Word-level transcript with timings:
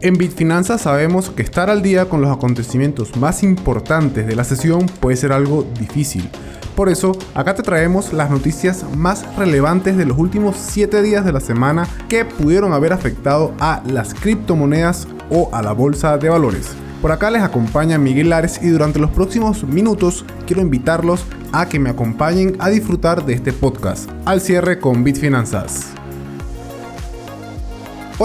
En 0.00 0.18
Bitfinanzas 0.18 0.82
sabemos 0.82 1.30
que 1.30 1.42
estar 1.42 1.70
al 1.70 1.82
día 1.82 2.08
con 2.08 2.20
los 2.20 2.30
acontecimientos 2.30 3.16
más 3.16 3.42
importantes 3.42 4.26
de 4.26 4.36
la 4.36 4.44
sesión 4.44 4.86
puede 5.00 5.16
ser 5.16 5.32
algo 5.32 5.66
difícil. 5.78 6.28
Por 6.76 6.88
eso, 6.88 7.12
acá 7.34 7.54
te 7.54 7.62
traemos 7.62 8.12
las 8.12 8.30
noticias 8.30 8.84
más 8.96 9.24
relevantes 9.36 9.96
de 9.96 10.06
los 10.06 10.18
últimos 10.18 10.56
7 10.56 11.02
días 11.02 11.24
de 11.24 11.32
la 11.32 11.40
semana 11.40 11.88
que 12.08 12.24
pudieron 12.24 12.72
haber 12.72 12.92
afectado 12.92 13.54
a 13.60 13.82
las 13.86 14.12
criptomonedas 14.12 15.06
o 15.30 15.48
a 15.52 15.62
la 15.62 15.72
bolsa 15.72 16.18
de 16.18 16.28
valores. 16.28 16.70
Por 17.00 17.12
acá 17.12 17.30
les 17.30 17.42
acompaña 17.42 17.98
Miguel 17.98 18.30
Lares 18.30 18.60
y 18.62 18.68
durante 18.68 18.98
los 18.98 19.10
próximos 19.10 19.62
minutos 19.64 20.24
quiero 20.46 20.62
invitarlos 20.62 21.24
a 21.52 21.68
que 21.68 21.78
me 21.78 21.90
acompañen 21.90 22.56
a 22.58 22.70
disfrutar 22.70 23.24
de 23.24 23.34
este 23.34 23.52
podcast. 23.52 24.10
Al 24.24 24.40
cierre 24.40 24.80
con 24.80 25.04
Bitfinanzas. 25.04 25.94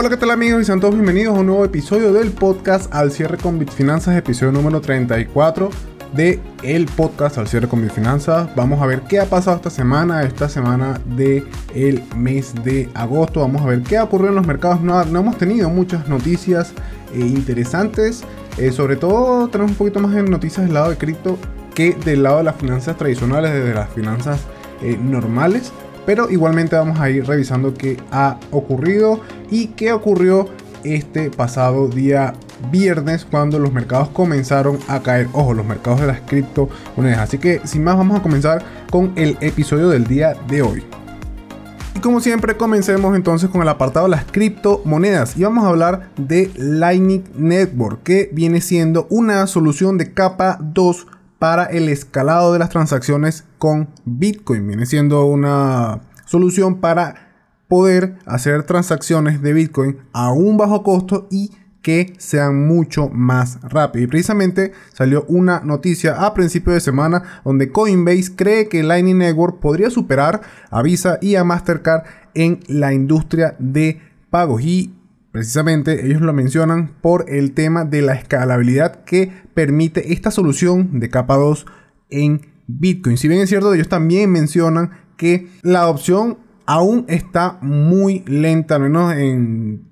Hola, 0.01 0.07
¿qué 0.07 0.15
tal 0.15 0.31
amigos? 0.31 0.61
Y 0.61 0.63
sean 0.63 0.79
todos 0.79 0.93
bienvenidos 0.93 1.35
a 1.35 1.41
un 1.41 1.47
nuevo 1.47 1.65
episodio 1.65 2.13
del 2.13 2.31
podcast 2.31 2.89
Al 2.95 3.11
cierre 3.11 3.37
con 3.37 3.59
Bitfinanzas, 3.59 4.15
episodio 4.15 4.53
número 4.53 4.79
34 4.79 5.69
de 6.13 6.39
el 6.63 6.85
podcast 6.85 7.37
al 7.37 7.49
cierre 7.49 7.67
con 7.67 7.81
Bitfinanzas. 7.81 8.55
Vamos 8.55 8.81
a 8.81 8.85
ver 8.85 9.01
qué 9.01 9.19
ha 9.19 9.25
pasado 9.25 9.57
esta 9.57 9.69
semana, 9.69 10.23
esta 10.23 10.47
semana 10.47 11.01
el 11.75 12.01
mes 12.15 12.55
de 12.63 12.87
agosto. 12.93 13.41
Vamos 13.41 13.61
a 13.61 13.65
ver 13.65 13.81
qué 13.81 13.97
ha 13.97 14.05
ocurrido 14.05 14.29
en 14.29 14.35
los 14.35 14.47
mercados. 14.47 14.79
No, 14.79 15.01
hemos 15.01 15.37
tenido 15.37 15.69
muchas 15.69 16.07
noticias 16.07 16.71
eh, 17.13 17.19
interesantes. 17.19 18.23
Eh, 18.57 18.71
sobre 18.71 18.95
todo 18.95 19.49
tenemos 19.49 19.71
un 19.71 19.77
poquito 19.77 19.99
más 19.99 20.15
en 20.15 20.31
noticias 20.31 20.65
del 20.65 20.75
lado 20.75 20.91
de 20.91 20.95
cripto 20.95 21.37
que 21.75 21.91
del 21.91 22.23
lado 22.23 22.37
de 22.37 22.45
las 22.45 22.55
finanzas 22.55 22.95
tradicionales, 22.95 23.51
desde 23.51 23.73
las 23.73 23.89
finanzas 23.89 24.39
eh, 24.81 24.97
normales. 24.97 25.73
Pero 26.09 26.27
igualmente 26.31 26.75
vamos 26.75 26.99
a 26.99 27.07
ir 27.11 27.23
revisando 27.27 27.75
qué 27.75 27.95
ha 28.09 28.39
ocurrido 28.49 29.19
y 29.51 29.67
qué 29.67 29.93
ocurrió 29.93 30.49
este 30.83 31.29
pasado 31.29 31.87
día 31.87 32.33
viernes 32.71 33.27
cuando 33.29 33.59
los 33.59 33.71
mercados 33.71 34.09
comenzaron 34.09 34.79
a 34.87 35.01
caer. 35.03 35.27
Ojo, 35.33 35.53
los 35.53 35.67
mercados 35.67 36.01
de 36.01 36.07
las 36.07 36.21
criptomonedas. 36.21 37.19
Así 37.19 37.37
que 37.37 37.61
sin 37.63 37.83
más 37.83 37.95
vamos 37.95 38.19
a 38.19 38.23
comenzar 38.23 38.63
con 38.89 39.13
el 39.17 39.37
episodio 39.39 39.89
del 39.89 40.07
día 40.07 40.33
de 40.47 40.63
hoy. 40.63 40.83
Y 41.93 41.99
como 41.99 42.21
siempre 42.21 42.57
comencemos 42.57 43.15
entonces 43.15 43.51
con 43.51 43.61
el 43.61 43.69
apartado 43.69 44.07
de 44.07 44.15
las 44.15 44.25
criptomonedas 44.25 45.37
y 45.37 45.43
vamos 45.43 45.63
a 45.63 45.67
hablar 45.67 46.09
de 46.17 46.49
Lightning 46.55 47.25
Network 47.35 48.01
que 48.01 48.31
viene 48.33 48.61
siendo 48.61 49.05
una 49.11 49.45
solución 49.45 49.99
de 49.99 50.11
capa 50.11 50.57
2 50.59 51.05
para 51.39 51.65
el 51.65 51.89
escalado 51.89 52.53
de 52.53 52.59
las 52.59 52.69
transacciones 52.69 53.45
con 53.57 53.89
Bitcoin. 54.05 54.67
Viene 54.67 54.85
siendo 54.85 55.25
una 55.25 56.01
solución 56.25 56.79
para 56.79 57.29
poder 57.67 58.17
hacer 58.25 58.63
transacciones 58.63 59.41
de 59.41 59.53
Bitcoin 59.53 59.97
a 60.11 60.31
un 60.31 60.57
bajo 60.57 60.83
costo 60.83 61.27
y 61.31 61.51
que 61.81 62.13
sean 62.17 62.67
mucho 62.67 63.09
más 63.09 63.59
rápido. 63.61 64.03
Y 64.03 64.07
precisamente 64.07 64.73
salió 64.93 65.23
una 65.29 65.61
noticia 65.61 66.25
a 66.25 66.33
principio 66.33 66.73
de 66.73 66.81
semana 66.81 67.41
donde 67.45 67.71
Coinbase 67.71 68.35
cree 68.35 68.67
que 68.67 68.83
Lightning 68.83 69.19
Network 69.19 69.59
podría 69.59 69.89
superar 69.89 70.41
a 70.69 70.81
Visa 70.81 71.19
y 71.21 71.35
a 71.35 71.43
Mastercard 71.43 72.03
en 72.33 72.59
la 72.67 72.93
industria 72.93 73.55
de 73.59 74.01
pagos. 74.29 74.61
Y 74.61 74.93
precisamente 75.31 76.05
ellos 76.05 76.21
lo 76.21 76.33
mencionan 76.33 76.95
por 77.01 77.25
el 77.29 77.53
tema 77.53 77.85
de 77.85 78.01
la 78.01 78.13
escalabilidad 78.13 79.03
que 79.03 79.31
permite 79.53 80.13
esta 80.13 80.31
solución 80.31 80.99
de 80.99 81.09
capa 81.09 81.35
2 81.35 81.65
en 82.09 82.41
Bitcoin. 82.67 83.17
Si 83.17 83.27
bien 83.27 83.41
es 83.41 83.49
cierto, 83.49 83.73
ellos 83.73 83.89
también 83.89 84.31
mencionan 84.31 84.91
que 85.17 85.49
la 85.61 85.87
opción 85.89 86.37
aún 86.65 87.05
está 87.07 87.57
muy 87.61 88.23
lenta, 88.27 88.75
al 88.75 88.81
menos 88.83 89.13
en, 89.15 89.89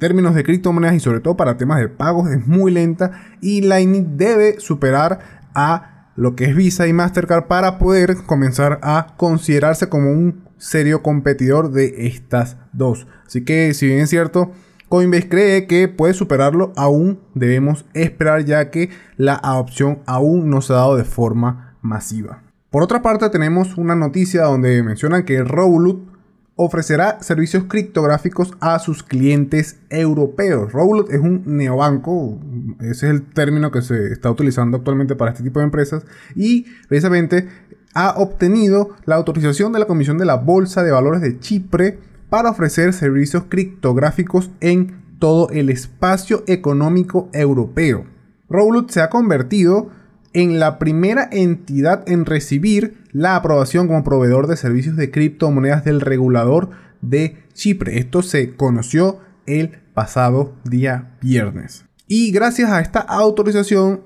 términos 0.00 0.34
de 0.34 0.42
criptomonedas 0.42 0.96
y 0.96 1.00
sobre 1.00 1.20
todo 1.20 1.36
para 1.36 1.56
temas 1.56 1.78
de 1.78 1.88
pagos, 1.88 2.28
es 2.28 2.44
muy 2.44 2.72
lenta 2.72 3.12
y 3.40 3.60
Lightning 3.60 4.16
debe 4.16 4.58
superar 4.58 5.44
a 5.54 6.10
lo 6.16 6.34
que 6.34 6.46
es 6.46 6.56
Visa 6.56 6.88
y 6.88 6.92
Mastercard 6.92 7.46
para 7.46 7.78
poder 7.78 8.16
comenzar 8.26 8.80
a 8.82 9.14
considerarse 9.16 9.88
como 9.88 10.10
un 10.10 10.45
serio 10.58 11.02
competidor 11.02 11.70
de 11.70 12.06
estas 12.06 12.56
dos. 12.72 13.06
Así 13.26 13.44
que 13.44 13.74
si 13.74 13.86
bien 13.86 14.00
es 14.00 14.10
cierto, 14.10 14.52
Coinbase 14.88 15.28
cree 15.28 15.66
que 15.66 15.88
puede 15.88 16.14
superarlo, 16.14 16.72
aún 16.76 17.18
debemos 17.34 17.84
esperar 17.92 18.44
ya 18.44 18.70
que 18.70 18.90
la 19.16 19.34
adopción 19.34 19.98
aún 20.06 20.48
no 20.48 20.60
se 20.62 20.72
ha 20.72 20.76
dado 20.76 20.96
de 20.96 21.04
forma 21.04 21.76
masiva. 21.82 22.42
Por 22.70 22.82
otra 22.82 23.02
parte, 23.02 23.28
tenemos 23.30 23.76
una 23.78 23.96
noticia 23.96 24.44
donde 24.44 24.82
mencionan 24.82 25.24
que 25.24 25.42
Revolut 25.42 26.16
ofrecerá 26.56 27.18
servicios 27.20 27.64
criptográficos 27.64 28.56
a 28.60 28.78
sus 28.78 29.02
clientes 29.02 29.78
europeos. 29.90 30.72
Revolut 30.72 31.10
es 31.10 31.20
un 31.20 31.42
neobanco, 31.44 32.40
ese 32.80 32.90
es 32.90 33.12
el 33.12 33.22
término 33.22 33.70
que 33.70 33.82
se 33.82 34.12
está 34.12 34.30
utilizando 34.30 34.78
actualmente 34.78 35.16
para 35.16 35.32
este 35.32 35.42
tipo 35.42 35.58
de 35.58 35.66
empresas, 35.66 36.04
y 36.34 36.64
precisamente 36.88 37.48
ha 37.96 38.10
obtenido 38.18 38.90
la 39.06 39.16
autorización 39.16 39.72
de 39.72 39.78
la 39.78 39.86
Comisión 39.86 40.18
de 40.18 40.26
la 40.26 40.36
Bolsa 40.36 40.82
de 40.82 40.92
Valores 40.92 41.22
de 41.22 41.40
Chipre 41.40 41.98
para 42.28 42.50
ofrecer 42.50 42.92
servicios 42.92 43.44
criptográficos 43.48 44.50
en 44.60 45.00
todo 45.18 45.48
el 45.48 45.70
espacio 45.70 46.44
económico 46.46 47.30
europeo. 47.32 48.04
Revolut 48.50 48.90
se 48.90 49.00
ha 49.00 49.08
convertido 49.08 49.88
en 50.34 50.60
la 50.60 50.78
primera 50.78 51.26
entidad 51.32 52.06
en 52.06 52.26
recibir 52.26 52.98
la 53.12 53.34
aprobación 53.34 53.86
como 53.86 54.04
proveedor 54.04 54.46
de 54.46 54.58
servicios 54.58 54.96
de 54.96 55.10
criptomonedas 55.10 55.82
del 55.82 56.02
regulador 56.02 56.68
de 57.00 57.38
Chipre. 57.54 57.98
Esto 57.98 58.20
se 58.20 58.56
conoció 58.56 59.20
el 59.46 59.78
pasado 59.94 60.54
día 60.64 61.16
viernes. 61.22 61.86
Y 62.06 62.30
gracias 62.30 62.70
a 62.70 62.80
esta 62.80 63.00
autorización, 63.00 64.02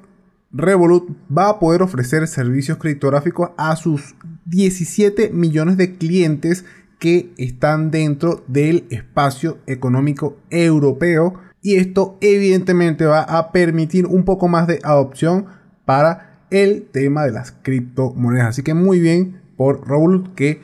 Revolut 0.53 1.09
va 1.37 1.49
a 1.49 1.59
poder 1.61 1.83
ofrecer 1.83 2.27
servicios 2.27 2.79
criptográficos 2.79 3.51
a 3.57 3.77
sus 3.77 4.17
17 4.47 5.31
millones 5.31 5.77
de 5.77 5.97
clientes 5.97 6.65
que 6.99 7.33
están 7.39 7.91
dentro 7.91 8.45
del 8.49 8.85
espacio 8.91 9.59
económico 9.67 10.37
europeo. 10.51 11.35
Y 11.63 11.77
esto 11.77 12.19
evidentemente 12.21 13.05
va 13.05 13.23
a 13.23 13.53
permitir 13.53 14.07
un 14.07 14.25
poco 14.25 14.49
más 14.49 14.67
de 14.67 14.81
adopción 14.83 15.47
para 15.85 16.41
el 16.51 16.89
tema 16.91 17.25
de 17.25 17.33
las 17.33 17.53
criptomonedas. 17.53 18.49
Así 18.49 18.63
que 18.63 18.75
muy 18.75 18.99
bien 18.99 19.41
por 19.57 19.89
Revolut 19.89 20.35
que, 20.35 20.61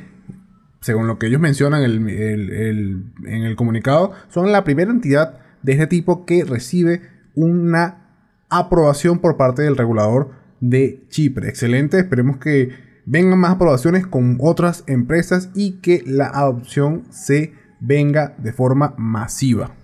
según 0.81 1.07
lo 1.07 1.19
que 1.19 1.29
ellos 1.29 1.41
mencionan 1.41 1.85
en 1.85 3.13
el 3.25 3.57
comunicado, 3.57 4.13
son 4.29 4.51
la 4.51 4.65
primera 4.65 4.91
entidad 4.91 5.39
de 5.63 5.73
este 5.73 5.87
tipo 5.87 6.27
que 6.27 6.45
recibe 6.45 7.03
una 7.35 8.06
aprobación 8.49 9.19
por 9.19 9.37
parte 9.37 9.62
del 9.62 9.77
regulador 9.77 10.31
de 10.61 11.05
Chipre. 11.09 11.49
Excelente, 11.49 11.99
esperemos 11.99 12.39
que 12.39 12.71
vengan 13.05 13.39
más 13.39 13.53
aprobaciones 13.53 14.07
con 14.07 14.39
otras 14.41 14.84
empresas 14.87 15.51
y 15.55 15.81
que 15.81 16.03
la 16.07 16.27
adopción 16.27 17.05
se 17.11 17.55
venga 17.81 18.35
de 18.39 18.53
forma 18.53 18.95
masiva. 18.97 19.75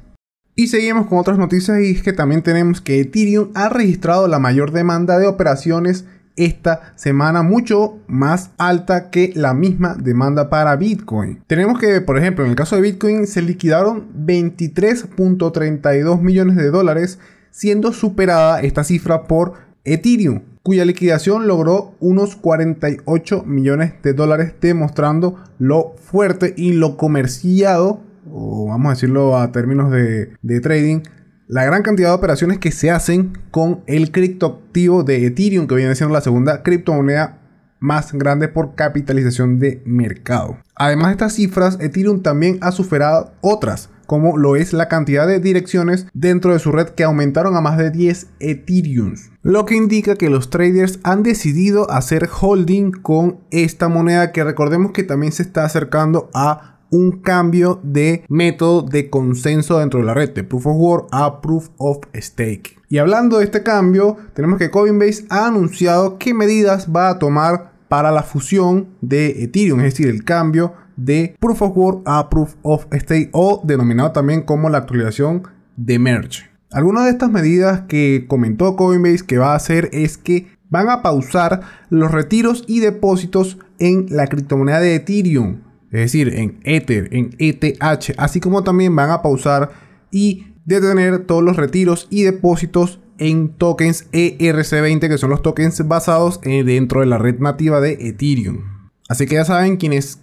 Y 0.54 0.66
seguimos 0.66 1.06
con 1.06 1.18
otras 1.18 1.38
noticias 1.38 1.80
y 1.80 1.92
es 1.92 2.02
que 2.02 2.12
también 2.12 2.42
tenemos 2.42 2.82
que 2.82 3.00
Ethereum 3.00 3.52
ha 3.54 3.70
registrado 3.70 4.28
la 4.28 4.38
mayor 4.38 4.72
demanda 4.72 5.18
de 5.18 5.26
operaciones 5.26 6.04
esta 6.36 6.92
semana 6.96 7.42
mucho 7.42 7.98
más 8.06 8.50
alta 8.58 9.10
que 9.10 9.32
la 9.34 9.54
misma 9.54 9.94
demanda 9.94 10.50
para 10.50 10.76
Bitcoin. 10.76 11.42
Tenemos 11.46 11.78
que, 11.78 12.00
por 12.00 12.18
ejemplo, 12.18 12.44
en 12.44 12.50
el 12.50 12.56
caso 12.56 12.76
de 12.76 12.82
Bitcoin 12.82 13.26
se 13.26 13.40
liquidaron 13.42 14.12
23.32 14.26 16.20
millones 16.20 16.56
de 16.56 16.70
dólares, 16.70 17.18
siendo 17.52 17.92
superada 17.92 18.60
esta 18.62 18.82
cifra 18.82 19.28
por 19.28 19.54
Ethereum, 19.84 20.40
cuya 20.64 20.84
liquidación 20.84 21.46
logró 21.46 21.94
unos 22.00 22.34
48 22.34 23.44
millones 23.44 23.94
de 24.02 24.12
dólares, 24.12 24.54
demostrando 24.60 25.36
lo 25.60 25.94
fuerte 25.98 26.54
y 26.56 26.72
lo 26.72 26.96
comerciado 26.96 28.00
o 28.30 28.66
vamos 28.66 28.86
a 28.90 28.94
decirlo 28.94 29.36
a 29.38 29.52
términos 29.52 29.90
de, 29.90 30.60
trading, 30.60 31.00
la 31.48 31.64
gran 31.64 31.82
cantidad 31.82 32.08
de 32.08 32.14
operaciones 32.14 32.58
que 32.58 32.70
se 32.70 32.90
hacen 32.90 33.38
con 33.50 33.82
el 33.86 34.10
criptoactivo 34.10 35.02
de 35.02 35.26
Ethereum, 35.26 35.66
que 35.66 35.74
viene 35.74 35.94
siendo 35.94 36.14
la 36.14 36.20
segunda 36.20 36.62
criptomoneda 36.62 37.38
más 37.80 38.12
grande 38.12 38.48
por 38.48 38.74
capitalización 38.74 39.58
de 39.58 39.82
mercado. 39.84 40.58
Además 40.76 41.08
de 41.08 41.12
estas 41.12 41.32
cifras, 41.34 41.78
Ethereum 41.80 42.22
también 42.22 42.58
ha 42.60 42.70
superado 42.70 43.32
otras, 43.40 43.90
como 44.06 44.36
lo 44.36 44.56
es 44.56 44.72
la 44.72 44.88
cantidad 44.88 45.26
de 45.26 45.40
direcciones 45.40 46.06
dentro 46.12 46.52
de 46.52 46.58
su 46.58 46.72
red 46.72 46.88
que 46.90 47.04
aumentaron 47.04 47.56
a 47.56 47.60
más 47.60 47.78
de 47.78 47.90
10 47.90 48.28
Ethereum. 48.40 49.14
Lo 49.42 49.66
que 49.66 49.74
indica 49.74 50.16
que 50.16 50.30
los 50.30 50.50
traders 50.50 51.00
han 51.02 51.22
decidido 51.22 51.90
hacer 51.90 52.28
holding 52.28 52.92
con 52.92 53.40
esta 53.50 53.88
moneda 53.88 54.32
que 54.32 54.44
recordemos 54.44 54.92
que 54.92 55.02
también 55.02 55.32
se 55.32 55.42
está 55.42 55.64
acercando 55.64 56.30
a 56.34 56.72
un 56.92 57.22
cambio 57.22 57.80
de 57.82 58.24
método 58.28 58.82
de 58.82 59.08
consenso 59.08 59.78
dentro 59.78 60.00
de 60.00 60.06
la 60.06 60.14
red, 60.14 60.30
de 60.34 60.44
Proof 60.44 60.66
of 60.66 60.76
Work 60.76 61.08
a 61.10 61.40
Proof 61.40 61.70
of 61.78 61.98
Stake. 62.14 62.76
Y 62.88 62.98
hablando 62.98 63.38
de 63.38 63.44
este 63.44 63.62
cambio, 63.62 64.18
tenemos 64.34 64.58
que 64.58 64.70
Coinbase 64.70 65.24
ha 65.30 65.46
anunciado 65.46 66.18
qué 66.18 66.34
medidas 66.34 66.88
va 66.94 67.08
a 67.08 67.18
tomar 67.18 67.72
para 67.88 68.12
la 68.12 68.22
fusión 68.22 68.88
de 69.00 69.42
Ethereum, 69.42 69.80
es 69.80 69.94
decir, 69.94 70.08
el 70.08 70.24
cambio 70.24 70.74
de 71.04 71.36
Proof 71.38 71.62
of 71.62 71.76
Work 71.76 72.02
a 72.06 72.28
Proof 72.28 72.54
of 72.62 72.86
Stake 72.92 73.30
o 73.32 73.60
denominado 73.64 74.12
también 74.12 74.42
como 74.42 74.68
la 74.68 74.78
actualización 74.78 75.42
de 75.76 75.98
merge. 75.98 76.44
Algunas 76.70 77.04
de 77.04 77.10
estas 77.10 77.30
medidas 77.30 77.82
que 77.82 78.24
comentó 78.28 78.76
Coinbase 78.76 79.26
que 79.26 79.38
va 79.38 79.52
a 79.52 79.56
hacer 79.56 79.90
es 79.92 80.16
que 80.16 80.46
van 80.70 80.88
a 80.88 81.02
pausar 81.02 81.60
los 81.90 82.10
retiros 82.10 82.64
y 82.66 82.80
depósitos 82.80 83.58
en 83.78 84.06
la 84.08 84.26
criptomoneda 84.26 84.80
de 84.80 84.94
Ethereum, 84.94 85.60
es 85.90 86.00
decir, 86.00 86.32
en 86.34 86.60
Ether, 86.64 87.10
en 87.12 87.36
ETH, 87.38 87.76
así 88.16 88.40
como 88.40 88.64
también 88.64 88.96
van 88.96 89.10
a 89.10 89.20
pausar 89.20 89.70
y 90.10 90.46
detener 90.64 91.26
todos 91.26 91.42
los 91.42 91.56
retiros 91.56 92.06
y 92.08 92.22
depósitos 92.22 93.00
en 93.18 93.50
tokens 93.50 94.10
ERC20, 94.12 95.00
que 95.08 95.18
son 95.18 95.28
los 95.28 95.42
tokens 95.42 95.86
basados 95.86 96.40
dentro 96.40 97.00
de 97.00 97.06
la 97.06 97.18
red 97.18 97.38
nativa 97.38 97.82
de 97.82 98.08
Ethereum. 98.08 98.60
Así 99.08 99.26
que 99.26 99.34
ya 99.34 99.44
saben, 99.44 99.76
quienes 99.76 100.20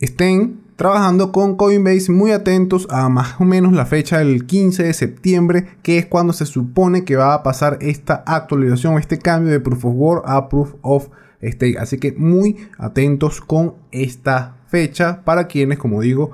estén 0.00 0.60
trabajando 0.76 1.30
con 1.30 1.56
Coinbase, 1.56 2.10
muy 2.10 2.32
atentos 2.32 2.88
a 2.90 3.08
más 3.10 3.38
o 3.38 3.44
menos 3.44 3.74
la 3.74 3.84
fecha 3.84 4.18
del 4.18 4.46
15 4.46 4.84
de 4.84 4.94
septiembre, 4.94 5.66
que 5.82 5.98
es 5.98 6.06
cuando 6.06 6.32
se 6.32 6.46
supone 6.46 7.04
que 7.04 7.16
va 7.16 7.34
a 7.34 7.42
pasar 7.42 7.76
esta 7.82 8.24
actualización, 8.26 8.98
este 8.98 9.18
cambio 9.18 9.52
de 9.52 9.60
Proof 9.60 9.84
of 9.84 9.94
Work 9.94 10.24
a 10.26 10.48
Proof 10.48 10.74
of 10.80 11.08
Stake. 11.42 11.78
Así 11.78 11.98
que 11.98 12.12
muy 12.12 12.56
atentos 12.78 13.42
con 13.42 13.74
esta 13.92 14.56
fecha 14.68 15.22
para 15.22 15.46
quienes, 15.48 15.78
como 15.78 16.00
digo, 16.00 16.30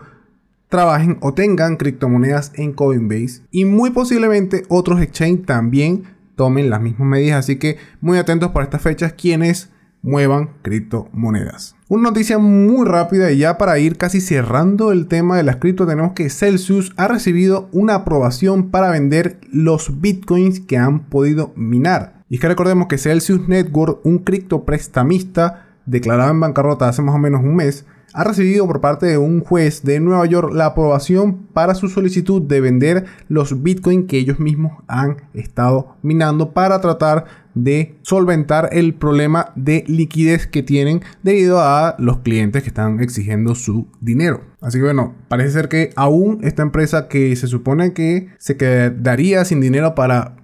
trabajen 0.69 1.19
o 1.21 1.35
tengan 1.35 1.77
criptomonedas 1.77 2.53
en 2.55 2.73
Coinbase 2.73 3.43
y 3.51 3.65
muy 3.65 3.91
posiblemente 3.91 4.63
otros 4.69 5.01
exchange 5.01 5.45
también 5.45 6.05
tomen 6.37 6.71
las 6.71 6.81
mismas 6.81 7.09
medidas. 7.09 7.41
Así 7.41 7.57
que 7.57 7.79
muy 8.01 8.19
atentos 8.19 8.53
para 8.53 8.65
estas 8.65 8.83
fechas 8.83 9.13
quienes 9.15 9.71
muevan 10.07 10.51
criptomonedas. 10.63 11.75
Una 11.89 12.11
noticia 12.11 12.39
muy 12.39 12.87
rápida 12.87 13.33
y 13.33 13.39
ya 13.39 13.59
para 13.59 13.79
ir 13.81 13.99
casi 13.99 14.21
cerrando 14.21 14.93
el 14.93 15.09
tema 15.09 15.37
de 15.37 15.43
las 15.43 15.57
cripto 15.57 15.85
tenemos 15.85 16.13
que 16.13 16.31
Celsius 16.31 16.93
ha 16.97 17.09
recibido 17.09 17.69
una 17.73 17.97
aprobación 17.97 18.71
para 18.71 18.91
vender 18.91 19.41
los 19.51 20.01
bitcoins 20.01 20.61
que 20.61 20.79
han 20.79 21.01
podido 21.01 21.53
minar. 21.57 22.23
Y 22.29 22.37
es 22.37 22.41
que 22.41 22.49
recordemos 22.49 22.87
que 22.87 22.99
Celsius 22.99 23.49
Network, 23.49 24.01
un 24.05 24.19
cripto 24.19 24.65
prestamista 24.65 25.67
declarado 25.87 26.31
en 26.31 26.41
bancarrota 26.41 26.89
hace 26.89 27.03
más 27.03 27.15
o 27.15 27.19
menos 27.19 27.43
un 27.43 27.57
mes, 27.57 27.85
ha 28.13 28.25
recibido 28.25 28.67
por 28.67 28.81
parte 28.81 29.07
de 29.07 29.19
un 29.19 29.41
juez 29.41 29.83
de 29.83 30.01
Nueva 30.01 30.27
York 30.27 30.51
la 30.53 30.67
aprobación 30.67 31.47
para 31.53 31.75
su 31.75 31.89
solicitud 31.89 32.43
de 32.43 32.61
vender 32.61 33.05
los 33.29 33.63
bitcoins 33.63 34.07
que 34.07 34.19
ellos 34.19 34.41
mismos 34.41 34.83
han 34.89 35.23
estado 35.35 35.97
minando 36.03 36.53
para 36.53 36.81
tratar 36.81 37.27
de 37.55 37.97
solventar 38.03 38.69
el 38.73 38.95
problema 38.95 39.53
de 39.57 39.83
liquidez 39.87 40.47
que 40.47 40.63
tienen 40.63 41.03
debido 41.23 41.61
a 41.61 41.97
los 41.99 42.19
clientes 42.19 42.63
que 42.63 42.69
están 42.69 43.01
exigiendo 43.01 43.55
su 43.55 43.87
dinero. 44.01 44.43
Así 44.61 44.79
que 44.79 44.85
bueno, 44.85 45.15
parece 45.29 45.53
ser 45.53 45.69
que 45.69 45.91
aún 45.97 46.41
esta 46.43 46.63
empresa 46.63 47.09
que 47.09 47.35
se 47.35 47.47
supone 47.47 47.93
que 47.93 48.29
se 48.39 48.57
quedaría 48.57 49.45
sin 49.45 49.61
dinero 49.61 49.95
para 49.95 50.37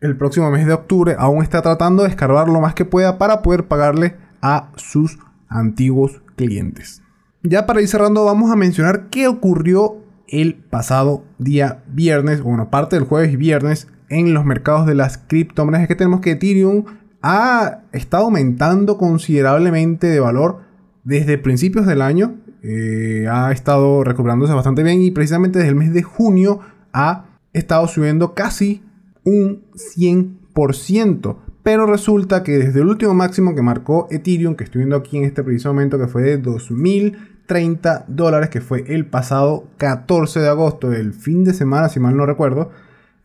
el 0.00 0.16
próximo 0.16 0.50
mes 0.50 0.66
de 0.66 0.72
octubre, 0.72 1.16
aún 1.18 1.42
está 1.42 1.62
tratando 1.62 2.04
de 2.04 2.10
escarbar 2.10 2.48
lo 2.48 2.60
más 2.60 2.74
que 2.74 2.84
pueda 2.84 3.18
para 3.18 3.42
poder 3.42 3.66
pagarle 3.66 4.14
a 4.40 4.70
sus 4.76 5.18
antiguos 5.48 6.22
clientes. 6.36 7.02
Ya 7.42 7.66
para 7.66 7.80
ir 7.80 7.88
cerrando, 7.88 8.24
vamos 8.24 8.50
a 8.50 8.56
mencionar 8.56 9.08
qué 9.08 9.28
ocurrió 9.28 10.04
el 10.28 10.54
pasado 10.54 11.24
día 11.38 11.84
viernes, 11.88 12.42
bueno, 12.42 12.70
parte 12.70 12.96
del 12.96 13.04
jueves 13.04 13.32
y 13.32 13.36
viernes 13.36 13.88
en 14.08 14.34
los 14.34 14.44
mercados 14.44 14.86
de 14.86 14.94
las 14.94 15.18
criptomonedas. 15.18 15.82
Es 15.82 15.88
que 15.88 15.94
tenemos 15.96 16.20
que 16.20 16.32
Ethereum 16.32 16.84
ha 17.22 17.82
estado 17.92 18.24
aumentando 18.24 18.98
considerablemente 18.98 20.06
de 20.06 20.20
valor 20.20 20.60
desde 21.04 21.38
principios 21.38 21.86
del 21.86 22.02
año. 22.02 22.36
Eh, 22.62 23.26
ha 23.30 23.52
estado 23.52 24.02
recuperándose 24.02 24.52
bastante 24.52 24.82
bien 24.82 25.02
y 25.02 25.10
precisamente 25.10 25.58
desde 25.58 25.70
el 25.70 25.76
mes 25.76 25.92
de 25.92 26.02
junio 26.02 26.60
ha 26.92 27.26
estado 27.52 27.86
subiendo 27.88 28.34
casi 28.34 28.82
un 29.24 29.64
100%. 29.96 31.36
Pero 31.66 31.84
resulta 31.84 32.44
que 32.44 32.58
desde 32.58 32.78
el 32.78 32.86
último 32.86 33.12
máximo 33.12 33.56
que 33.56 33.60
marcó 33.60 34.06
Ethereum, 34.12 34.54
que 34.54 34.62
estoy 34.62 34.82
viendo 34.82 34.94
aquí 34.94 35.16
en 35.16 35.24
este 35.24 35.42
preciso 35.42 35.70
momento, 35.70 35.98
que 35.98 36.06
fue 36.06 36.22
de 36.22 36.38
2030 36.38 38.04
dólares, 38.06 38.50
que 38.50 38.60
fue 38.60 38.84
el 38.86 39.04
pasado 39.04 39.66
14 39.78 40.38
de 40.38 40.48
agosto, 40.48 40.90
del 40.90 41.12
fin 41.12 41.42
de 41.42 41.52
semana, 41.52 41.88
si 41.88 41.98
mal 41.98 42.16
no 42.16 42.24
recuerdo, 42.24 42.70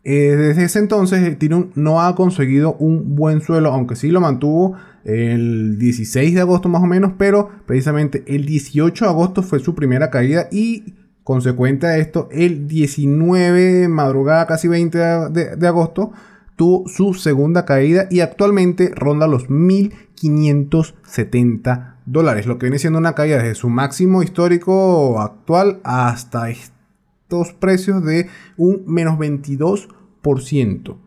eh, 0.04 0.36
desde 0.36 0.64
ese 0.64 0.80
entonces 0.80 1.22
Ethereum 1.22 1.70
no 1.76 2.02
ha 2.02 2.16
conseguido 2.16 2.74
un 2.80 3.16
buen 3.16 3.42
suelo, 3.42 3.72
aunque 3.74 3.96
sí 3.96 4.10
lo 4.10 4.22
mantuvo 4.22 4.76
el 5.04 5.78
16 5.78 6.34
de 6.34 6.42
agosto 6.42 6.68
más 6.68 6.82
o 6.82 6.88
menos, 6.88 7.14
pero 7.20 7.48
precisamente 7.68 8.24
el 8.26 8.48
18 8.48 9.06
de 9.06 9.12
agosto 9.12 9.44
fue 9.44 9.60
su 9.60 9.76
primera 9.76 10.10
caída 10.10 10.48
y 10.52 10.96
consecuente 11.24 11.86
a 11.86 12.00
esto, 12.00 12.28
el 12.32 12.68
19 12.68 13.88
madrugada, 13.88 14.48
casi 14.48 14.68
20 14.68 14.98
de 15.30 15.68
agosto, 15.68 16.12
tuvo 16.56 16.88
su 16.88 17.14
segunda 17.14 17.66
caída 17.66 18.08
y 18.10 18.22
actualmente 18.22 18.94
ronda 18.96 19.28
los 19.28 19.50
1.570 19.50 21.96
dólares, 22.06 22.46
lo 22.46 22.58
que 22.58 22.68
viene 22.68 22.80
siendo 22.80 23.00
una 23.00 23.16
caída 23.16 23.38
desde 23.38 23.56
su 23.56 23.70
máximo 23.70 24.24
histórico 24.24 25.20
actual 25.20 25.82
hasta 25.84 26.50
estos 26.50 27.52
precios 27.54 28.04
de 28.04 28.30
un 28.58 28.84
menos 28.86 29.18
22%. 29.18 30.01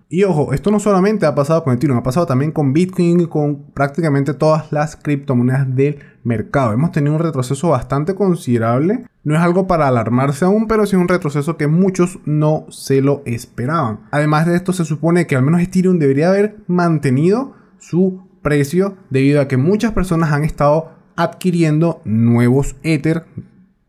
Y 0.09 0.25
ojo, 0.25 0.53
esto 0.53 0.71
no 0.71 0.79
solamente 0.79 1.27
ha 1.27 1.35
pasado 1.35 1.65
con 1.65 1.75
Ethereum, 1.75 1.99
ha 1.99 2.03
pasado 2.03 2.27
también 2.27 2.53
con 2.53 2.73
Bitcoin 2.73 3.21
y 3.21 3.27
con 3.27 3.71
prácticamente 3.73 4.35
todas 4.35 4.71
las 4.71 4.97
criptomonedas 4.97 5.75
del 5.75 5.99
mercado. 6.23 6.73
Hemos 6.73 6.93
tenido 6.93 7.15
un 7.15 7.23
retroceso 7.23 7.71
bastante 7.71 8.15
considerable. 8.15 9.07
No 9.25 9.35
es 9.35 9.41
algo 9.41 9.67
para 9.67 9.89
alarmarse 9.89 10.45
aún, 10.45 10.69
pero 10.69 10.87
sí 10.87 10.97
un 10.97 11.09
retroceso 11.09 11.57
que 11.57 11.67
muchos 11.67 12.19
no 12.25 12.67
se 12.69 13.01
lo 13.01 13.23
esperaban. 13.25 14.01
Además 14.11 14.47
de 14.47 14.57
esto, 14.57 14.73
se 14.73 14.85
supone 14.85 15.27
que 15.27 15.37
al 15.37 15.43
menos 15.43 15.63
Ethereum 15.63 15.99
debería 15.99 16.29
haber 16.29 16.57
mantenido 16.67 17.55
su 17.79 18.29
precio 18.43 18.97
debido 19.11 19.41
a 19.41 19.49
que 19.49 19.57
muchas 19.57 19.93
personas 19.93 20.33
han 20.33 20.45
estado 20.45 20.93
adquiriendo 21.17 22.03
nuevos 22.05 22.77
Ether, 22.83 23.25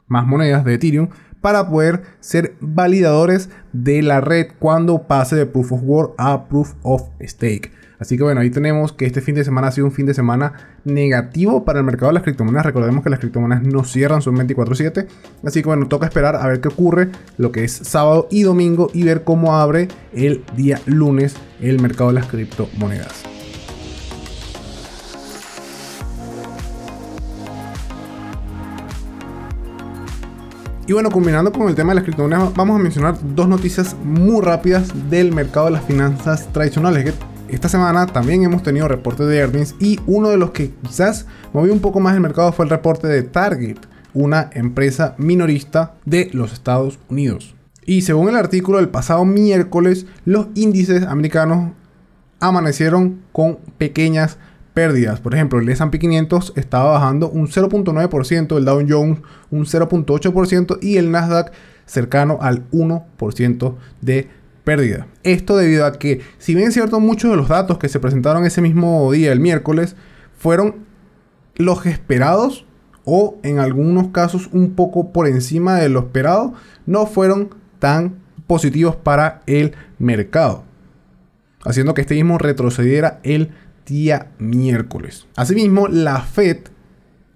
más 0.08 0.26
monedas 0.26 0.64
de 0.64 0.76
Ethereum, 0.76 1.10
para 1.46 1.70
poder 1.70 2.02
ser 2.22 2.56
validadores 2.60 3.52
de 3.72 4.02
la 4.02 4.20
red 4.20 4.48
cuando 4.58 5.04
pase 5.04 5.36
de 5.36 5.46
Proof 5.46 5.74
of 5.74 5.82
Work 5.84 6.14
a 6.18 6.48
Proof 6.48 6.74
of 6.82 7.04
Stake. 7.22 7.72
Así 8.00 8.18
que 8.18 8.24
bueno, 8.24 8.42
ahí 8.42 8.50
tenemos 8.50 8.94
que 8.94 9.06
este 9.06 9.22
fin 9.22 9.36
de 9.36 9.44
semana 9.44 9.68
ha 9.68 9.72
sido 9.72 9.86
un 9.86 9.94
fin 9.94 10.08
de 10.08 10.16
semana 10.16 10.54
negativo 10.86 11.64
para 11.64 11.78
el 11.78 11.86
mercado 11.86 12.08
de 12.08 12.16
las 12.16 12.24
criptomonedas. 12.24 12.66
Recordemos 12.66 13.04
que 13.04 13.12
las 13.12 13.20
criptomonedas 13.20 13.62
no 13.62 13.84
cierran, 13.84 14.24
son 14.24 14.36
24/7. 14.36 15.06
Así 15.46 15.62
que 15.62 15.68
bueno, 15.68 15.88
toca 15.88 16.08
esperar 16.08 16.36
a 16.36 16.48
ver 16.48 16.62
qué 16.62 16.70
ocurre 16.70 17.10
lo 17.38 17.52
que 17.52 17.64
es 17.64 17.74
sábado 17.74 18.28
y 18.32 18.42
domingo 18.42 18.90
y 18.92 19.04
ver 19.04 19.24
cómo 19.24 19.56
abre 19.56 19.88
el 20.14 20.44
día 20.58 20.82
lunes 20.88 21.36
el 21.62 21.80
mercado 21.80 22.10
de 22.10 22.16
las 22.16 22.26
criptomonedas. 22.26 23.35
Y 30.88 30.94
bueno, 30.94 31.10
combinando 31.10 31.52
con 31.52 31.68
el 31.68 31.74
tema 31.74 31.94
de 31.94 31.96
las 31.96 32.04
criptomonedas, 32.04 32.54
vamos 32.54 32.80
a 32.80 32.84
mencionar 32.84 33.18
dos 33.34 33.48
noticias 33.48 33.96
muy 34.04 34.40
rápidas 34.46 35.10
del 35.10 35.34
mercado 35.34 35.66
de 35.66 35.72
las 35.72 35.84
finanzas 35.84 36.48
tradicionales. 36.54 37.12
Esta 37.48 37.70
semana 37.70 38.06
también 38.06 38.44
hemos 38.44 38.62
tenido 38.62 38.88
reportes 38.88 39.26
de 39.28 39.40
earnings 39.40 39.74
y 39.80 40.00
uno 40.06 40.30
de 40.30 40.38
los 40.38 40.52
que 40.52 40.74
quizás 40.84 41.26
movió 41.54 41.74
un 41.74 41.80
poco 41.80 42.00
más 42.00 42.14
el 42.14 42.22
mercado 42.22 42.52
fue 42.52 42.66
el 42.66 42.70
reporte 42.70 43.08
de 43.08 43.24
Target, 43.24 43.78
una 44.14 44.52
empresa 44.54 45.16
minorista 45.18 45.96
de 46.06 46.30
los 46.34 46.54
Estados 46.54 47.00
Unidos. 47.10 47.56
Y 47.84 48.04
según 48.04 48.30
el 48.30 48.36
artículo 48.36 48.78
del 48.78 48.90
pasado 48.90 49.26
miércoles, 49.26 50.06
los 50.24 50.50
índices 50.54 51.02
americanos 51.02 51.72
amanecieron 52.40 53.22
con 53.32 53.58
pequeñas 53.80 54.38
pérdidas. 54.76 55.20
Por 55.22 55.34
ejemplo, 55.34 55.60
el 55.60 55.70
S&P 55.70 55.98
500 55.98 56.54
estaba 56.56 56.92
bajando 56.92 57.30
un 57.30 57.48
0.9%, 57.48 58.58
el 58.58 58.66
Dow 58.66 58.86
Jones 58.88 59.20
un 59.50 59.66
0.8% 59.66 60.78
y 60.82 60.98
el 60.98 61.10
Nasdaq 61.10 61.52
cercano 61.88 62.38
al 62.42 62.70
1% 62.70 63.76
de 64.02 64.28
pérdida. 64.64 65.08
Esto 65.24 65.58
debido 65.58 65.86
a 65.86 65.94
que, 65.94 66.22
si 66.38 66.54
bien 66.54 66.68
es 66.68 66.74
cierto, 66.74 67.00
muchos 67.00 67.32
de 67.32 67.38
los 67.38 67.48
datos 67.48 67.78
que 67.78 67.90
se 67.90 68.00
presentaron 68.00 68.46
ese 68.46 68.62
mismo 68.62 69.12
día, 69.12 69.32
el 69.32 69.40
miércoles, 69.40 69.96
fueron 70.38 70.86
los 71.56 71.86
esperados 71.86 72.66
o 73.06 73.38
en 73.44 73.60
algunos 73.60 74.10
casos 74.10 74.50
un 74.52 74.72
poco 74.76 75.14
por 75.14 75.28
encima 75.28 75.76
de 75.76 75.90
lo 75.90 76.00
esperado, 76.00 76.54
no 76.86 77.06
fueron 77.06 77.56
tan 77.80 78.16
positivos 78.46 78.96
para 78.96 79.42
el 79.46 79.74
mercado, 80.00 80.64
haciendo 81.64 81.94
que 81.94 82.02
este 82.02 82.16
mismo 82.16 82.38
retrocediera 82.38 83.20
el 83.24 83.52
día 83.86 84.32
miércoles. 84.40 85.28
Asimismo, 85.36 85.88
la 85.88 86.22
Fed 86.22 86.58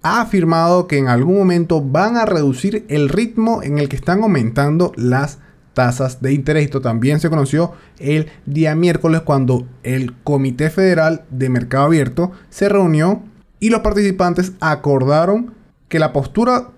ha 0.02 0.22
afirmado 0.22 0.86
que 0.86 0.98
en 0.98 1.08
algún 1.08 1.36
momento 1.36 1.82
van 1.82 2.16
a 2.16 2.24
reducir 2.24 2.84
el 2.88 3.08
ritmo 3.08 3.62
en 3.62 3.78
el 3.78 3.88
que 3.88 3.96
están 3.96 4.22
aumentando 4.22 4.92
las 4.96 5.38
tasas 5.74 6.20
de 6.20 6.32
interés. 6.32 6.64
Esto 6.64 6.80
también 6.80 7.20
se 7.20 7.30
conoció 7.30 7.72
el 7.98 8.30
día 8.46 8.74
miércoles 8.74 9.22
cuando 9.22 9.66
el 9.82 10.14
Comité 10.24 10.70
Federal 10.70 11.24
de 11.30 11.48
Mercado 11.48 11.84
Abierto 11.84 12.32
se 12.48 12.68
reunió 12.68 13.22
y 13.60 13.70
los 13.70 13.80
participantes 13.80 14.52
acordaron 14.60 15.54
que 15.88 15.98
la 15.98 16.12
postura 16.12 16.70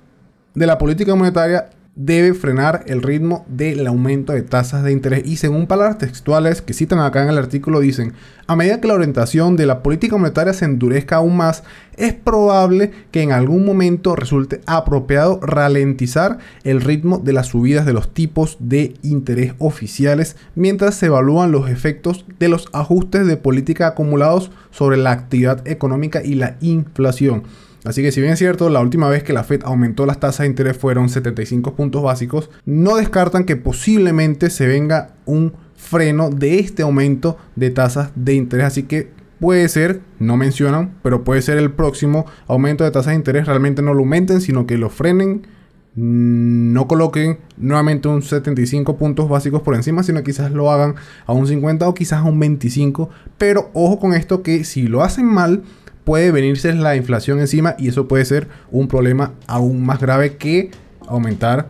de 0.54 0.66
la 0.66 0.78
política 0.78 1.14
monetaria 1.14 1.70
debe 1.94 2.32
frenar 2.32 2.84
el 2.86 3.02
ritmo 3.02 3.44
del 3.48 3.86
aumento 3.86 4.32
de 4.32 4.42
tasas 4.42 4.82
de 4.82 4.92
interés. 4.92 5.26
Y 5.26 5.36
según 5.36 5.66
palabras 5.66 5.98
textuales 5.98 6.62
que 6.62 6.72
citan 6.72 7.00
acá 7.00 7.22
en 7.22 7.28
el 7.28 7.38
artículo, 7.38 7.80
dicen, 7.80 8.14
a 8.46 8.56
medida 8.56 8.80
que 8.80 8.88
la 8.88 8.94
orientación 8.94 9.56
de 9.56 9.66
la 9.66 9.82
política 9.82 10.16
monetaria 10.16 10.54
se 10.54 10.64
endurezca 10.64 11.16
aún 11.16 11.36
más, 11.36 11.64
es 11.96 12.14
probable 12.14 12.90
que 13.10 13.22
en 13.22 13.32
algún 13.32 13.66
momento 13.66 14.16
resulte 14.16 14.62
apropiado 14.66 15.38
ralentizar 15.42 16.38
el 16.64 16.80
ritmo 16.80 17.18
de 17.18 17.34
las 17.34 17.48
subidas 17.48 17.84
de 17.84 17.92
los 17.92 18.14
tipos 18.14 18.56
de 18.58 18.94
interés 19.02 19.52
oficiales 19.58 20.36
mientras 20.54 20.94
se 20.94 21.06
evalúan 21.06 21.52
los 21.52 21.68
efectos 21.68 22.24
de 22.38 22.48
los 22.48 22.68
ajustes 22.72 23.26
de 23.26 23.36
política 23.36 23.88
acumulados 23.88 24.50
sobre 24.70 24.96
la 24.96 25.10
actividad 25.10 25.66
económica 25.68 26.22
y 26.24 26.34
la 26.34 26.56
inflación. 26.60 27.42
Así 27.84 28.02
que 28.02 28.12
si 28.12 28.20
bien 28.20 28.32
es 28.32 28.38
cierto, 28.38 28.70
la 28.70 28.80
última 28.80 29.08
vez 29.08 29.24
que 29.24 29.32
la 29.32 29.42
Fed 29.42 29.62
aumentó 29.64 30.06
las 30.06 30.20
tasas 30.20 30.40
de 30.40 30.46
interés 30.46 30.76
fueron 30.76 31.08
75 31.08 31.74
puntos 31.74 32.02
básicos, 32.02 32.48
no 32.64 32.96
descartan 32.96 33.44
que 33.44 33.56
posiblemente 33.56 34.50
se 34.50 34.66
venga 34.66 35.14
un 35.24 35.52
freno 35.74 36.30
de 36.30 36.60
este 36.60 36.82
aumento 36.82 37.38
de 37.56 37.70
tasas 37.70 38.12
de 38.14 38.34
interés. 38.34 38.66
Así 38.66 38.84
que 38.84 39.10
puede 39.40 39.68
ser, 39.68 40.00
no 40.20 40.36
mencionan, 40.36 40.94
pero 41.02 41.24
puede 41.24 41.42
ser 41.42 41.58
el 41.58 41.72
próximo 41.72 42.24
aumento 42.46 42.84
de 42.84 42.92
tasas 42.92 43.10
de 43.10 43.16
interés. 43.16 43.46
Realmente 43.46 43.82
no 43.82 43.94
lo 43.94 44.00
aumenten, 44.00 44.40
sino 44.40 44.66
que 44.66 44.78
lo 44.78 44.88
frenen. 44.88 45.46
No 45.94 46.88
coloquen 46.88 47.38
nuevamente 47.58 48.08
un 48.08 48.22
75 48.22 48.96
puntos 48.96 49.28
básicos 49.28 49.60
por 49.60 49.74
encima, 49.74 50.02
sino 50.02 50.22
quizás 50.22 50.52
lo 50.52 50.70
hagan 50.70 50.94
a 51.26 51.32
un 51.32 51.46
50 51.46 51.86
o 51.86 51.92
quizás 51.92 52.20
a 52.20 52.24
un 52.24 52.38
25. 52.38 53.10
Pero 53.36 53.70
ojo 53.74 53.98
con 53.98 54.14
esto 54.14 54.42
que 54.42 54.64
si 54.64 54.86
lo 54.86 55.02
hacen 55.02 55.26
mal, 55.26 55.64
puede 56.04 56.30
venirse 56.32 56.72
la 56.74 56.96
inflación 56.96 57.40
encima 57.40 57.74
y 57.78 57.88
eso 57.88 58.08
puede 58.08 58.24
ser 58.24 58.48
un 58.70 58.88
problema 58.88 59.32
aún 59.46 59.84
más 59.84 60.00
grave 60.00 60.36
que 60.36 60.70
aumentar 61.06 61.68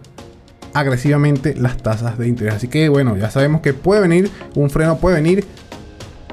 agresivamente 0.74 1.54
las 1.54 1.76
tasas 1.76 2.18
de 2.18 2.28
interés. 2.28 2.54
Así 2.54 2.68
que 2.68 2.88
bueno, 2.88 3.16
ya 3.16 3.30
sabemos 3.30 3.60
que 3.60 3.74
puede 3.74 4.00
venir 4.00 4.30
un 4.54 4.70
freno, 4.70 4.98
puede 4.98 5.16
venir 5.16 5.44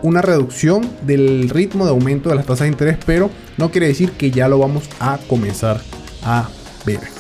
una 0.01 0.21
reducción 0.21 0.89
del 1.01 1.49
ritmo 1.49 1.85
de 1.85 1.91
aumento 1.91 2.29
de 2.29 2.35
las 2.35 2.45
tasas 2.45 2.61
de 2.61 2.69
interés, 2.69 2.97
pero 3.05 3.29
no 3.57 3.71
quiere 3.71 3.87
decir 3.87 4.11
que 4.11 4.31
ya 4.31 4.47
lo 4.47 4.59
vamos 4.59 4.89
a 4.99 5.19
comenzar 5.27 5.81
a 6.23 6.49
ver. 6.85 7.18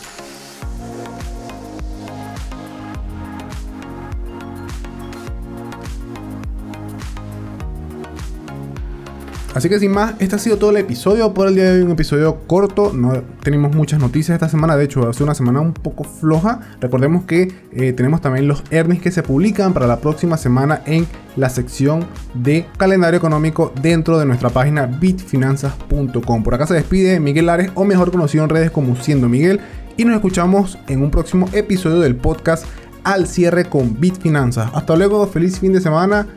Así 9.55 9.67
que 9.67 9.79
sin 9.79 9.91
más, 9.91 10.13
este 10.19 10.35
ha 10.35 10.39
sido 10.39 10.57
todo 10.57 10.69
el 10.69 10.77
episodio 10.77 11.33
por 11.33 11.47
el 11.47 11.55
día 11.55 11.65
de 11.65 11.79
hoy. 11.79 11.81
Un 11.81 11.91
episodio 11.91 12.41
corto, 12.45 12.93
no 12.93 13.23
tenemos 13.41 13.75
muchas 13.75 13.99
noticias 13.99 14.35
esta 14.35 14.47
semana. 14.47 14.77
De 14.77 14.85
hecho, 14.85 15.09
ha 15.09 15.13
sido 15.13 15.25
una 15.25 15.33
semana 15.33 15.59
un 15.59 15.73
poco 15.73 16.03
floja. 16.03 16.59
Recordemos 16.79 17.23
que 17.23 17.51
eh, 17.71 17.93
tenemos 17.93 18.21
también 18.21 18.47
los 18.47 18.63
earnings 18.69 19.01
que 19.01 19.11
se 19.11 19.23
publican 19.23 19.73
para 19.73 19.87
la 19.87 19.99
próxima 19.99 20.37
semana 20.37 20.83
en 20.85 21.07
la 21.35 21.49
sección 21.49 22.05
de 22.35 22.67
calendario 22.77 23.17
económico 23.17 23.73
dentro 23.81 24.19
de 24.19 24.25
nuestra 24.25 24.49
página 24.49 24.85
bitfinanzas.com. 24.85 26.43
Por 26.43 26.53
acá 26.53 26.67
se 26.67 26.75
despide 26.75 27.19
Miguel 27.19 27.49
Ares, 27.49 27.71
o 27.73 27.85
mejor 27.85 28.11
conocido 28.11 28.43
en 28.43 28.51
redes 28.51 28.69
como 28.69 28.95
Siendo 28.97 29.29
Miguel. 29.29 29.61
Y 29.97 30.05
nos 30.05 30.15
escuchamos 30.15 30.77
en 30.87 31.01
un 31.01 31.09
próximo 31.09 31.49
episodio 31.53 31.99
del 31.99 32.15
podcast 32.15 32.65
al 33.03 33.25
cierre 33.25 33.65
con 33.65 33.99
Bitfinanzas. 33.99 34.69
Hasta 34.75 34.95
luego, 34.95 35.25
feliz 35.27 35.59
fin 35.59 35.73
de 35.73 35.81
semana. 35.81 36.27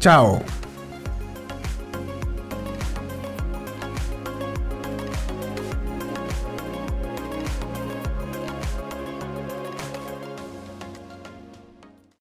Chao. 0.00 0.42